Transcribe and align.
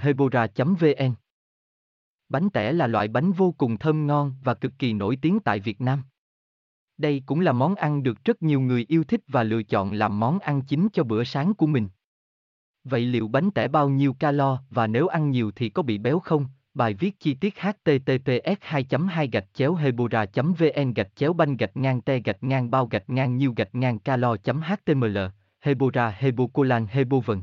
hebora 0.00 0.46
vn 0.56 1.14
Bánh 2.28 2.50
tẻ 2.50 2.72
là 2.72 2.86
loại 2.86 3.08
bánh 3.08 3.32
vô 3.32 3.54
cùng 3.58 3.78
thơm 3.78 4.06
ngon 4.06 4.34
và 4.44 4.54
cực 4.54 4.72
kỳ 4.78 4.92
nổi 4.92 5.18
tiếng 5.22 5.40
tại 5.40 5.60
Việt 5.60 5.80
Nam. 5.80 6.02
Đây 6.98 7.22
cũng 7.26 7.40
là 7.40 7.52
món 7.52 7.74
ăn 7.74 8.02
được 8.02 8.24
rất 8.24 8.42
nhiều 8.42 8.60
người 8.60 8.86
yêu 8.88 9.04
thích 9.04 9.20
và 9.28 9.42
lựa 9.42 9.62
chọn 9.62 9.92
làm 9.92 10.20
món 10.20 10.38
ăn 10.38 10.62
chính 10.62 10.88
cho 10.92 11.04
bữa 11.04 11.24
sáng 11.24 11.54
của 11.54 11.66
mình. 11.66 11.88
Vậy 12.84 13.00
liệu 13.00 13.28
bánh 13.28 13.50
tẻ 13.50 13.68
bao 13.68 13.88
nhiêu 13.88 14.12
calo 14.12 14.62
và 14.70 14.86
nếu 14.86 15.06
ăn 15.06 15.30
nhiều 15.30 15.50
thì 15.56 15.68
có 15.68 15.82
bị 15.82 15.98
béo 15.98 16.18
không? 16.18 16.46
Bài 16.74 16.94
viết 16.94 17.20
chi 17.20 17.34
tiết 17.34 17.54
https 17.58 18.58
2 18.60 18.86
2 19.10 19.28
gạch 19.28 19.46
chéo 19.54 19.74
hebora 19.74 20.24
vn 20.34 20.94
gạch 20.94 21.16
chéo 21.16 21.32
banh 21.32 21.56
gạch 21.56 21.76
ngang 21.76 22.00
te 22.00 22.18
gạch 22.18 22.42
ngang 22.44 22.70
bao 22.70 22.86
gạch 22.86 23.10
ngang 23.10 23.36
nhiêu 23.36 23.54
gạch 23.56 23.74
ngang 23.74 23.98
calo 23.98 24.36
html 24.44 25.18
hebora 25.60 26.14
hebocolan 26.18 26.86
hebovần 26.86 27.42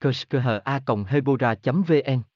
kerskha 0.00 0.62
hebora 1.06 1.54
vn. 1.84 2.29